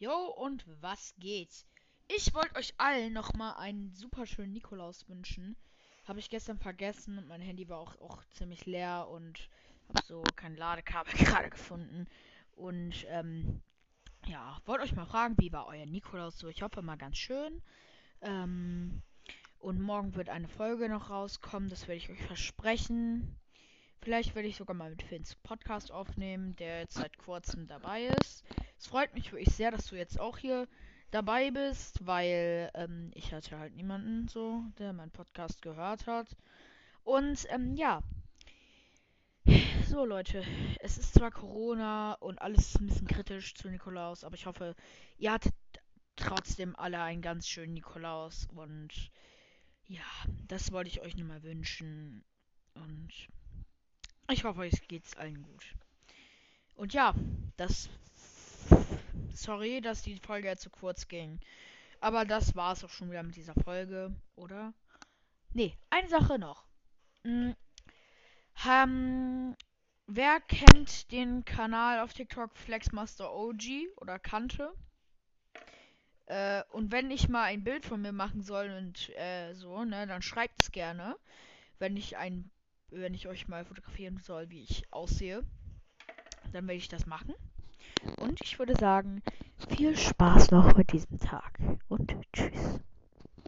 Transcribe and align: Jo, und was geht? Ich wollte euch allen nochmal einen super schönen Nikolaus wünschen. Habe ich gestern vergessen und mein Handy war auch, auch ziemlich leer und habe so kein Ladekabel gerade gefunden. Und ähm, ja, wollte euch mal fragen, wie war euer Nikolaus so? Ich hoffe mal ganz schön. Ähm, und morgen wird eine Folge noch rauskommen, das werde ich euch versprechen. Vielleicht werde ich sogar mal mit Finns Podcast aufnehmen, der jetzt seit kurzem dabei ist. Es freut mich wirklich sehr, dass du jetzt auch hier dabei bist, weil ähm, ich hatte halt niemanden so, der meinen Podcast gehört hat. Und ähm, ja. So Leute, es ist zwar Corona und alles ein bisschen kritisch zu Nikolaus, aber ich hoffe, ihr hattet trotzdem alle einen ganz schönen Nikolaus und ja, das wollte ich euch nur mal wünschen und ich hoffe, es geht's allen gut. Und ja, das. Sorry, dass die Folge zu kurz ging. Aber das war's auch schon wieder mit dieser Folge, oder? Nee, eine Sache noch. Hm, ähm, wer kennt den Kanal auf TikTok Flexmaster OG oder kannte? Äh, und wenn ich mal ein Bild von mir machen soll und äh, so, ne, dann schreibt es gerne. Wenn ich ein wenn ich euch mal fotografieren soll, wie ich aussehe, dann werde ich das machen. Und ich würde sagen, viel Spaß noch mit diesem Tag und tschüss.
Jo, 0.00 0.28
und 0.28 0.64
was 0.80 1.14
geht? 1.18 1.66
Ich 2.08 2.32
wollte 2.32 2.56
euch 2.56 2.72
allen 2.78 3.12
nochmal 3.12 3.56
einen 3.56 3.92
super 3.92 4.24
schönen 4.24 4.54
Nikolaus 4.54 5.06
wünschen. 5.10 5.56
Habe 6.06 6.20
ich 6.20 6.30
gestern 6.30 6.58
vergessen 6.58 7.18
und 7.18 7.28
mein 7.28 7.42
Handy 7.42 7.68
war 7.68 7.80
auch, 7.80 8.00
auch 8.00 8.24
ziemlich 8.30 8.64
leer 8.64 9.08
und 9.10 9.50
habe 9.90 10.06
so 10.06 10.22
kein 10.36 10.56
Ladekabel 10.56 11.12
gerade 11.18 11.50
gefunden. 11.50 12.06
Und 12.52 13.04
ähm, 13.08 13.60
ja, 14.24 14.56
wollte 14.64 14.84
euch 14.84 14.96
mal 14.96 15.04
fragen, 15.04 15.34
wie 15.36 15.52
war 15.52 15.66
euer 15.66 15.84
Nikolaus 15.84 16.38
so? 16.38 16.48
Ich 16.48 16.62
hoffe 16.62 16.80
mal 16.80 16.96
ganz 16.96 17.18
schön. 17.18 17.60
Ähm, 18.22 19.02
und 19.58 19.82
morgen 19.82 20.14
wird 20.14 20.30
eine 20.30 20.48
Folge 20.48 20.88
noch 20.88 21.10
rauskommen, 21.10 21.68
das 21.68 21.88
werde 21.88 21.98
ich 21.98 22.08
euch 22.08 22.22
versprechen. 22.22 23.36
Vielleicht 24.00 24.34
werde 24.34 24.48
ich 24.48 24.56
sogar 24.56 24.74
mal 24.74 24.88
mit 24.88 25.02
Finns 25.02 25.34
Podcast 25.34 25.92
aufnehmen, 25.92 26.56
der 26.56 26.80
jetzt 26.80 26.94
seit 26.94 27.18
kurzem 27.18 27.66
dabei 27.66 28.06
ist. 28.06 28.46
Es 28.80 28.86
freut 28.86 29.12
mich 29.12 29.30
wirklich 29.30 29.54
sehr, 29.54 29.70
dass 29.70 29.88
du 29.88 29.94
jetzt 29.94 30.18
auch 30.18 30.38
hier 30.38 30.66
dabei 31.10 31.50
bist, 31.50 32.06
weil 32.06 32.70
ähm, 32.72 33.10
ich 33.14 33.30
hatte 33.34 33.58
halt 33.58 33.76
niemanden 33.76 34.26
so, 34.26 34.64
der 34.78 34.94
meinen 34.94 35.10
Podcast 35.10 35.60
gehört 35.60 36.06
hat. 36.06 36.34
Und 37.04 37.46
ähm, 37.50 37.74
ja. 37.74 38.02
So 39.86 40.06
Leute, 40.06 40.42
es 40.80 40.96
ist 40.96 41.12
zwar 41.12 41.30
Corona 41.30 42.14
und 42.14 42.40
alles 42.40 42.74
ein 42.76 42.86
bisschen 42.86 43.06
kritisch 43.06 43.54
zu 43.54 43.68
Nikolaus, 43.68 44.24
aber 44.24 44.36
ich 44.36 44.46
hoffe, 44.46 44.74
ihr 45.18 45.32
hattet 45.32 45.54
trotzdem 46.16 46.74
alle 46.74 47.02
einen 47.02 47.20
ganz 47.20 47.48
schönen 47.48 47.74
Nikolaus 47.74 48.48
und 48.54 49.10
ja, 49.88 50.04
das 50.46 50.72
wollte 50.72 50.88
ich 50.88 51.02
euch 51.02 51.16
nur 51.16 51.26
mal 51.26 51.42
wünschen 51.42 52.24
und 52.74 53.10
ich 54.30 54.44
hoffe, 54.44 54.66
es 54.66 54.80
geht's 54.88 55.16
allen 55.16 55.42
gut. 55.42 55.74
Und 56.76 56.94
ja, 56.94 57.14
das. 57.58 57.90
Sorry, 59.34 59.80
dass 59.80 60.02
die 60.02 60.18
Folge 60.18 60.56
zu 60.56 60.70
kurz 60.70 61.08
ging. 61.08 61.40
Aber 62.00 62.24
das 62.24 62.56
war's 62.56 62.84
auch 62.84 62.90
schon 62.90 63.10
wieder 63.10 63.22
mit 63.22 63.36
dieser 63.36 63.54
Folge, 63.64 64.14
oder? 64.36 64.72
Nee, 65.52 65.76
eine 65.90 66.08
Sache 66.08 66.38
noch. 66.38 66.64
Hm, 67.24 67.54
ähm, 68.68 69.56
wer 70.06 70.40
kennt 70.40 71.12
den 71.12 71.44
Kanal 71.44 72.00
auf 72.00 72.12
TikTok 72.12 72.56
Flexmaster 72.56 73.32
OG 73.32 73.88
oder 73.96 74.18
kannte? 74.18 74.72
Äh, 76.26 76.62
und 76.70 76.92
wenn 76.92 77.10
ich 77.10 77.28
mal 77.28 77.44
ein 77.44 77.64
Bild 77.64 77.84
von 77.84 78.00
mir 78.00 78.12
machen 78.12 78.42
soll 78.42 78.70
und 78.70 79.10
äh, 79.16 79.52
so, 79.54 79.84
ne, 79.84 80.06
dann 80.06 80.22
schreibt 80.22 80.62
es 80.62 80.72
gerne. 80.72 81.16
Wenn 81.78 81.96
ich 81.96 82.16
ein 82.16 82.50
wenn 82.90 83.14
ich 83.14 83.28
euch 83.28 83.48
mal 83.48 83.64
fotografieren 83.64 84.18
soll, 84.18 84.50
wie 84.50 84.62
ich 84.62 84.84
aussehe, 84.92 85.44
dann 86.52 86.66
werde 86.66 86.74
ich 86.78 86.88
das 86.88 87.06
machen. 87.06 87.34
Und 88.18 88.40
ich 88.42 88.58
würde 88.58 88.74
sagen, 88.78 89.22
viel 89.68 89.96
Spaß 89.96 90.50
noch 90.50 90.76
mit 90.76 90.92
diesem 90.92 91.18
Tag 91.18 91.58
und 91.88 92.16
tschüss. 92.32 92.80